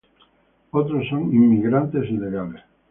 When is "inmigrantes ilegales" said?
1.31-2.63